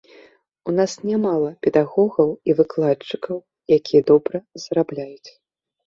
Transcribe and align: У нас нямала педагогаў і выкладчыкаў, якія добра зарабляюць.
У 0.71 0.73
нас 0.79 0.91
нямала 1.09 1.51
педагогаў 1.67 2.29
і 2.49 2.57
выкладчыкаў, 2.63 3.37
якія 3.81 4.01
добра 4.13 4.45
зарабляюць. 4.67 5.29